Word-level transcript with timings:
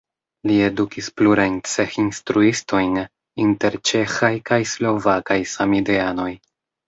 Li 0.49 0.53
edukis 0.67 1.09
plurajn 1.19 1.57
Cseh-instruistojn 1.71 2.97
inter 3.45 3.77
ĉeĥaj 3.91 4.33
kaj 4.51 4.61
slovakaj 4.75 5.39
samideanoj. 5.55 6.29